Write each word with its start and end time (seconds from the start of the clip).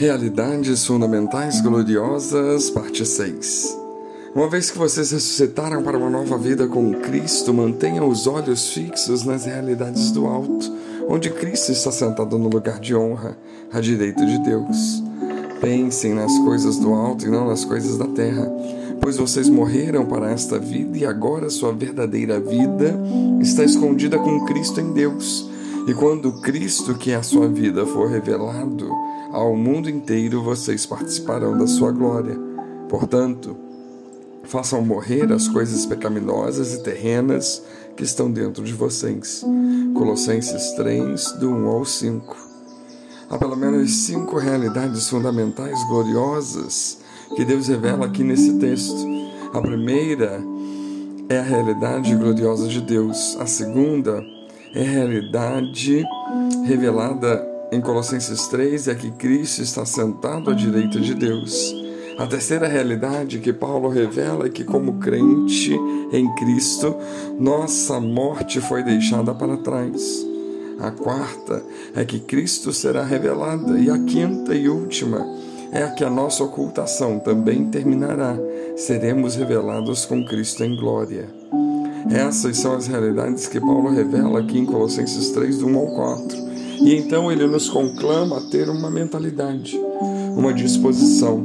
Realidades 0.00 0.86
Fundamentais 0.86 1.60
Gloriosas, 1.60 2.70
parte 2.70 3.04
6. 3.04 3.76
Uma 4.34 4.48
vez 4.48 4.70
que 4.70 4.78
vocês 4.78 5.10
ressuscitaram 5.10 5.82
para 5.82 5.98
uma 5.98 6.08
nova 6.08 6.38
vida 6.38 6.66
com 6.66 6.94
Cristo, 6.94 7.52
mantenham 7.52 8.08
os 8.08 8.26
olhos 8.26 8.68
fixos 8.72 9.24
nas 9.24 9.44
realidades 9.44 10.10
do 10.10 10.24
alto, 10.24 10.72
onde 11.06 11.28
Cristo 11.28 11.72
está 11.72 11.92
sentado 11.92 12.38
no 12.38 12.48
lugar 12.48 12.80
de 12.80 12.96
honra, 12.96 13.36
à 13.70 13.78
direita 13.78 14.24
de 14.24 14.42
Deus. 14.42 15.02
Pensem 15.60 16.14
nas 16.14 16.32
coisas 16.38 16.78
do 16.78 16.94
alto 16.94 17.26
e 17.26 17.30
não 17.30 17.48
nas 17.48 17.66
coisas 17.66 17.98
da 17.98 18.06
terra, 18.06 18.50
pois 19.02 19.18
vocês 19.18 19.50
morreram 19.50 20.06
para 20.06 20.30
esta 20.30 20.58
vida 20.58 20.96
e 20.96 21.04
agora 21.04 21.50
sua 21.50 21.74
verdadeira 21.74 22.40
vida 22.40 22.98
está 23.42 23.64
escondida 23.64 24.18
com 24.18 24.46
Cristo 24.46 24.80
em 24.80 24.94
Deus. 24.94 25.49
E 25.86 25.94
quando 25.94 26.40
Cristo, 26.40 26.94
que 26.94 27.10
é 27.10 27.16
a 27.16 27.22
sua 27.22 27.48
vida, 27.48 27.86
for 27.86 28.08
revelado, 28.08 28.90
ao 29.32 29.56
mundo 29.56 29.88
inteiro 29.88 30.42
vocês 30.42 30.84
participarão 30.86 31.56
da 31.56 31.66
sua 31.66 31.90
glória. 31.90 32.38
Portanto, 32.88 33.56
façam 34.44 34.82
morrer 34.82 35.32
as 35.32 35.48
coisas 35.48 35.86
pecaminosas 35.86 36.74
e 36.74 36.82
terrenas 36.82 37.62
que 37.96 38.04
estão 38.04 38.30
dentro 38.30 38.64
de 38.64 38.72
vocês. 38.72 39.44
Colossenses 39.94 40.72
3, 40.72 41.32
do 41.32 41.50
1 41.50 41.68
ao 41.68 41.84
5. 41.84 42.36
Há 43.30 43.38
pelo 43.38 43.56
menos 43.56 43.92
cinco 44.06 44.38
realidades 44.38 45.08
fundamentais 45.08 45.78
gloriosas 45.88 46.98
que 47.36 47.44
Deus 47.44 47.68
revela 47.68 48.06
aqui 48.06 48.24
nesse 48.24 48.54
texto. 48.54 49.06
A 49.52 49.60
primeira 49.60 50.42
é 51.28 51.38
a 51.38 51.42
realidade 51.42 52.14
gloriosa 52.16 52.66
de 52.66 52.80
Deus. 52.80 53.36
A 53.38 53.46
segunda 53.46 54.20
é 54.20 54.39
a 54.74 54.78
realidade 54.78 56.04
revelada 56.64 57.46
em 57.72 57.80
Colossenses 57.80 58.46
3 58.48 58.88
é 58.88 58.94
que 58.94 59.10
Cristo 59.12 59.62
está 59.62 59.84
sentado 59.84 60.50
à 60.50 60.54
direita 60.54 61.00
de 61.00 61.14
Deus. 61.14 61.74
A 62.18 62.26
terceira 62.26 62.68
realidade 62.68 63.38
que 63.38 63.52
Paulo 63.52 63.88
revela 63.88 64.46
é 64.46 64.50
que, 64.50 64.64
como 64.64 64.94
crente 64.94 65.72
em 66.12 66.34
Cristo, 66.34 66.94
nossa 67.38 67.98
morte 67.98 68.60
foi 68.60 68.82
deixada 68.82 69.34
para 69.34 69.56
trás. 69.56 70.26
A 70.78 70.90
quarta 70.90 71.62
é 71.94 72.04
que 72.04 72.20
Cristo 72.20 72.72
será 72.72 73.04
revelada. 73.04 73.78
E 73.78 73.90
a 73.90 73.98
quinta 73.98 74.54
e 74.54 74.68
última 74.68 75.26
é 75.72 75.86
que 75.88 76.04
a 76.04 76.10
nossa 76.10 76.44
ocultação 76.44 77.18
também 77.18 77.66
terminará. 77.66 78.36
Seremos 78.76 79.36
revelados 79.36 80.04
com 80.04 80.24
Cristo 80.24 80.64
em 80.64 80.76
glória. 80.76 81.28
Essas 82.08 82.56
são 82.56 82.74
as 82.74 82.86
realidades 82.86 83.46
que 83.46 83.60
Paulo 83.60 83.90
revela 83.90 84.40
aqui 84.40 84.58
em 84.58 84.64
Colossenses 84.64 85.30
3, 85.30 85.58
do 85.58 85.66
1 85.66 85.78
ao 85.78 85.86
4. 85.88 86.38
E 86.82 86.94
então 86.96 87.30
ele 87.30 87.46
nos 87.46 87.68
conclama 87.68 88.38
a 88.38 88.40
ter 88.40 88.68
uma 88.70 88.90
mentalidade, 88.90 89.78
uma 90.36 90.52
disposição, 90.52 91.36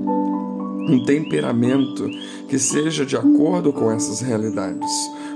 um 0.88 1.04
temperamento 1.04 2.10
que 2.48 2.58
seja 2.58 3.06
de 3.06 3.18
acordo 3.18 3.74
com 3.74 3.92
essas 3.92 4.22
realidades. 4.22 4.92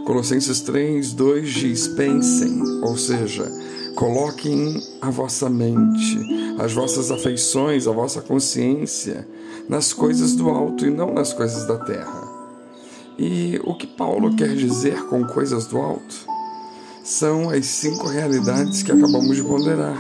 Colossenses 0.06 0.62
3, 0.62 1.12
2 1.14 1.50
diz: 1.50 1.88
pensem, 1.90 2.62
ou 2.82 2.96
seja, 2.96 3.52
coloquem 3.96 4.82
a 5.02 5.10
vossa 5.10 5.50
mente, 5.50 6.18
as 6.58 6.72
vossas 6.72 7.12
afeições, 7.12 7.88
a 7.88 7.92
vossa 7.92 8.22
consciência 8.22 9.28
nas 9.68 9.92
coisas 9.92 10.34
do 10.34 10.50
alto 10.50 10.86
e 10.86 10.90
não 10.90 11.14
nas 11.14 11.34
coisas 11.34 11.68
da 11.68 11.78
terra. 11.78 12.29
E 13.20 13.60
o 13.64 13.76
que 13.76 13.86
Paulo 13.86 14.36
quer 14.36 14.56
dizer 14.56 15.04
com 15.08 15.26
coisas 15.26 15.68
do 15.68 15.78
alto? 15.78 16.30
são 17.10 17.50
as 17.50 17.66
cinco 17.66 18.08
realidades 18.08 18.84
que 18.84 18.92
acabamos 18.92 19.36
de 19.36 19.44
ponderar: 19.44 19.98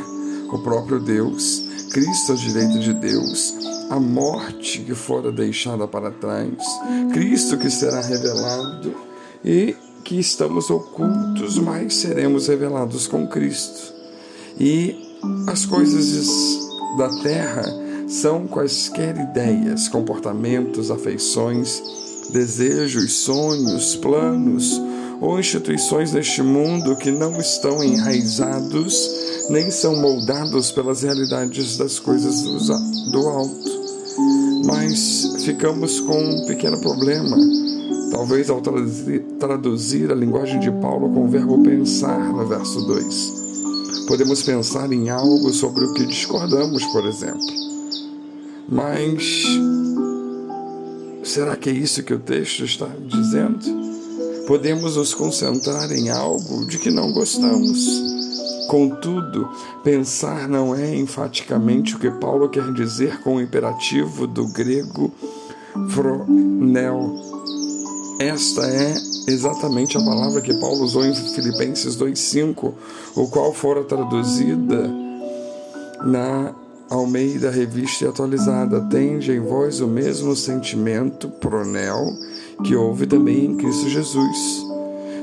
o 0.52 0.60
próprio 0.60 1.00
Deus, 1.00 1.64
Cristo 1.92 2.34
à 2.34 2.36
direita 2.36 2.80
de 2.80 2.94
Deus, 2.94 3.56
a 3.90 4.00
morte 4.00 4.82
que 4.82 4.94
fora 4.94 5.32
deixada 5.32 5.88
para 5.88 6.12
trás, 6.12 6.54
Cristo 7.12 7.58
que 7.58 7.70
será 7.70 8.02
revelado 8.02 8.94
e 9.44 9.76
que 10.04 10.20
estamos 10.20 10.70
ocultos, 10.70 11.58
mas 11.58 11.96
seremos 11.96 12.48
revelados 12.48 13.08
com 13.08 13.28
Cristo. 13.28 13.94
E 14.60 14.96
as 15.48 15.66
coisas 15.66 16.28
da 16.98 17.10
terra 17.22 17.64
são 18.08 18.48
quaisquer 18.48 19.16
ideias, 19.18 19.88
comportamentos, 19.88 20.92
afeições, 20.92 21.82
desejos, 22.32 23.14
sonhos, 23.14 23.96
planos 23.96 24.82
ou 25.22 25.40
instituições 25.40 26.12
deste 26.12 26.42
mundo 26.42 26.96
que 26.96 27.12
não 27.12 27.40
estão 27.40 27.84
enraizados 27.84 29.10
nem 29.50 29.72
são 29.72 29.96
moldados 29.96 30.72
pelas 30.72 31.02
realidades 31.02 31.78
das 31.78 32.00
coisas 32.00 32.42
do 33.12 33.28
alto. 33.28 33.80
Mas 34.66 35.44
ficamos 35.44 36.00
com 36.00 36.22
um 36.22 36.46
pequeno 36.46 36.80
problema, 36.82 37.38
talvez 38.12 38.50
ao 38.50 38.62
traduzir, 38.62 40.12
a 40.12 40.16
linguagem 40.16 40.60
de 40.60 40.72
Paulo 40.74 41.10
com 41.14 41.26
o 41.26 41.28
verbo 41.28 41.64
pensar 41.64 42.32
no 42.32 42.46
verso 42.46 42.82
2. 42.86 43.40
Podemos 44.08 44.44
pensar 44.44 44.92
em 44.92 45.10
algo 45.10 45.52
sobre 45.52 45.84
o 45.84 45.94
que 45.94 46.06
discordamos, 46.06 46.84
por 46.88 47.06
exemplo. 47.06 47.60
Mas 48.68 49.46
será 51.30 51.56
que 51.56 51.70
é 51.70 51.74
isso 51.74 52.04
que 52.04 52.14
o 52.14 52.20
texto 52.20 52.64
está 52.64 52.88
dizendo? 53.08 53.90
podemos 54.50 54.96
nos 54.96 55.14
concentrar 55.14 55.92
em 55.92 56.10
algo 56.10 56.66
de 56.66 56.80
que 56.80 56.90
não 56.90 57.12
gostamos. 57.12 58.02
Contudo, 58.68 59.48
pensar 59.84 60.48
não 60.48 60.74
é 60.74 60.96
enfaticamente 60.96 61.96
o 61.96 62.00
que 62.00 62.10
Paulo 62.10 62.50
quer 62.50 62.74
dizer 62.74 63.22
com 63.22 63.36
o 63.36 63.42
imperativo 63.42 64.26
do 64.26 64.48
grego 64.48 65.14
fronel. 65.92 67.14
Esta 68.20 68.66
é 68.66 68.96
exatamente 69.28 70.00
a 70.00 70.04
palavra 70.04 70.42
que 70.42 70.60
Paulo 70.60 70.84
usou 70.84 71.06
em 71.06 71.14
Filipenses 71.14 71.96
2,5, 71.96 72.74
o 73.16 73.28
qual 73.28 73.54
fora 73.54 73.84
traduzida 73.84 74.90
na 76.04 76.56
Almeida 76.90 77.52
Revista 77.52 78.06
e 78.06 78.08
Atualizada. 78.08 78.82
Tende 78.82 79.32
em 79.32 79.40
vós 79.40 79.80
o 79.80 79.88
mesmo 79.88 80.36
sentimento, 80.36 81.30
pronel, 81.30 82.14
que 82.64 82.76
houve 82.76 83.06
também 83.06 83.46
em 83.46 83.58
Cristo 83.58 83.88
Jesus. 83.88 84.66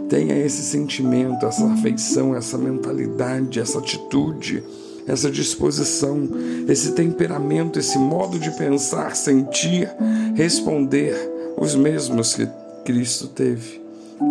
Tenha 0.09 0.37
esse 0.39 0.63
sentimento, 0.63 1.45
essa 1.45 1.67
afeição, 1.67 2.35
essa 2.35 2.57
mentalidade, 2.57 3.59
essa 3.59 3.79
atitude, 3.79 4.63
essa 5.07 5.29
disposição, 5.31 6.29
esse 6.69 6.93
temperamento, 6.93 7.79
esse 7.79 7.99
modo 7.99 8.39
de 8.39 8.51
pensar, 8.53 9.17
sentir, 9.17 9.91
responder, 10.35 11.15
os 11.57 11.75
mesmos 11.75 12.35
que 12.35 12.47
Cristo 12.85 13.27
teve. 13.29 13.81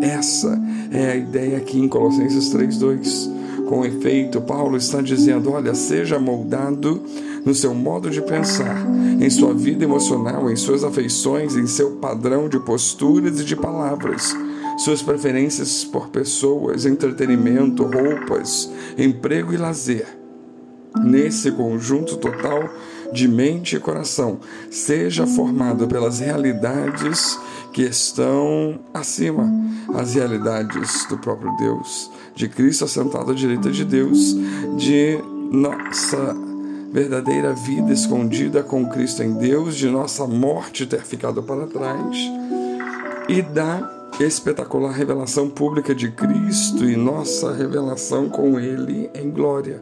Essa 0.02 0.59
é 0.91 1.12
a 1.12 1.16
ideia 1.16 1.57
aqui 1.57 1.79
em 1.79 1.88
Colossenses 1.88 2.50
3:2. 2.50 3.29
Com 3.68 3.86
efeito, 3.86 4.42
Paulo 4.42 4.78
está 4.78 5.02
dizendo: 5.02 5.52
olha, 5.52 5.74
seja 5.74 6.20
moldado 6.20 7.02
no 7.46 7.53
seu 7.53 7.74
modo 7.74 8.09
de 8.09 8.22
pensar, 8.22 8.86
em 9.20 9.30
sua 9.30 9.53
vida 9.53 9.84
emocional, 9.84 10.50
em 10.50 10.56
suas 10.56 10.84
afeições, 10.84 11.56
em 11.56 11.68
seu 11.68 11.92
padrão 11.98 12.50
de 12.50 12.59
posturas 12.59 13.40
e 13.40 13.46
de 13.46 13.56
palavras, 13.56 14.36
suas 14.80 15.02
preferências 15.02 15.84
por 15.84 16.09
pessoas, 16.09 16.86
entretenimento, 16.86 17.84
roupas, 17.84 18.72
emprego 18.98 19.53
e 19.53 19.58
lazer. 19.58 20.08
Nesse 21.03 21.52
conjunto 21.52 22.18
total 22.18 22.70
de 23.11 23.27
mente 23.27 23.75
e 23.75 23.79
coração, 23.79 24.39
seja 24.69 25.25
formado 25.25 25.88
pelas 25.88 26.19
realidades 26.19 27.39
que 27.73 27.83
estão 27.83 28.79
acima, 28.93 29.51
as 29.93 30.16
realidades 30.16 31.05
do 31.07 31.17
próprio 31.17 31.55
Deus, 31.57 32.09
de 32.33 32.47
Cristo 32.47 32.85
assentado 32.85 33.31
à 33.31 33.35
direita 33.35 33.69
de 33.69 33.83
Deus, 33.83 34.35
de 34.77 35.19
nossa 35.51 36.35
verdadeira 36.91 37.53
vida 37.53 37.91
escondida 37.91 38.63
com 38.63 38.87
Cristo 38.87 39.22
em 39.22 39.34
Deus, 39.34 39.75
de 39.75 39.90
nossa 39.90 40.25
morte 40.25 40.85
ter 40.85 41.01
ficado 41.01 41.43
para 41.43 41.67
trás 41.67 42.17
e 43.28 43.41
da 43.41 43.91
espetacular 44.19 44.93
revelação 44.93 45.49
pública 45.49 45.93
de 45.93 46.09
Cristo 46.11 46.85
e 46.85 46.96
nossa 46.96 47.53
revelação 47.53 48.29
com 48.29 48.58
Ele 48.58 49.09
em 49.13 49.29
glória. 49.29 49.81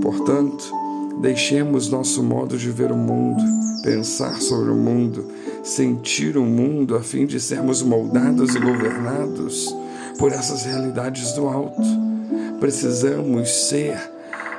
Portanto, 0.00 0.72
deixemos 1.20 1.88
nosso 1.88 2.22
modo 2.22 2.56
de 2.56 2.70
ver 2.70 2.92
o 2.92 2.96
mundo, 2.96 3.42
pensar 3.82 4.40
sobre 4.40 4.70
o 4.70 4.76
mundo, 4.76 5.26
sentir 5.62 6.36
o 6.36 6.44
mundo 6.44 6.96
a 6.96 7.00
fim 7.00 7.26
de 7.26 7.40
sermos 7.40 7.82
moldados 7.82 8.54
e 8.54 8.60
governados 8.60 9.74
por 10.18 10.32
essas 10.32 10.64
realidades 10.64 11.32
do 11.32 11.46
alto. 11.46 11.82
Precisamos 12.60 13.68
ser 13.68 13.98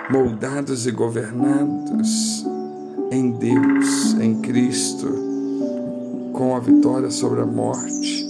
moldados 0.10 0.86
e 0.88 0.92
governados 0.92 2.46
em 3.12 3.32
Deus, 3.32 4.14
em 4.20 4.36
Cristo, 4.42 5.08
com 6.34 6.56
a 6.56 6.60
vitória 6.60 7.10
sobre 7.10 7.42
a 7.42 7.46
morte, 7.46 8.28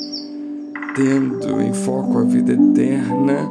tendo 0.96 1.62
em 1.62 1.74
foco 1.74 2.20
a 2.20 2.24
vida 2.24 2.54
eterna 2.54 3.50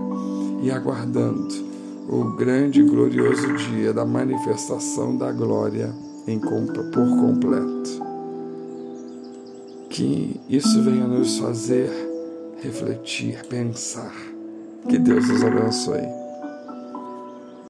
e 0.63 0.71
aguardando 0.71 1.68
o 2.09 2.25
grande 2.37 2.81
e 2.81 2.85
glorioso 2.85 3.55
dia 3.55 3.93
da 3.93 4.05
manifestação 4.05 5.17
da 5.17 5.31
glória 5.31 5.95
em, 6.27 6.41
por 6.41 7.09
completo. 7.21 8.09
Que 9.91 10.41
isso 10.49 10.83
venha 10.83 11.07
nos 11.07 11.39
fazer 11.39 11.91
refletir, 12.63 13.45
pensar. 13.47 14.15
Que 14.89 14.99
Deus 14.99 15.29
nos 15.29 15.45
abençoe. 15.45 16.28